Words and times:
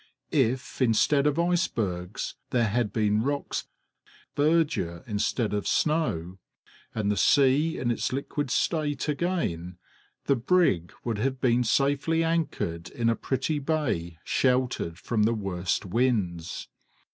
If 0.33 0.81
instead 0.81 1.27
of 1.27 1.37
icebergs 1.37 2.33
there 2.49 2.69
had 2.69 2.91
been 2.91 3.21
rocks, 3.21 3.67
verdure 4.35 5.03
instead 5.05 5.53
of 5.53 5.67
snow, 5.67 6.39
and 6.95 7.11
the 7.11 7.15
sea 7.15 7.77
in 7.77 7.91
its 7.91 8.11
liquid 8.11 8.49
state 8.49 9.07
again, 9.07 9.77
the 10.25 10.35
brig 10.35 10.91
would 11.03 11.19
have 11.19 11.39
been 11.39 11.63
safely 11.63 12.23
anchored 12.23 12.89
in 12.89 13.09
a 13.11 13.15
pretty 13.15 13.59
bay 13.59 14.17
sheltered 14.23 14.97
from 14.97 15.21
the 15.21 15.35
worst 15.35 15.85
winds. 15.85 16.67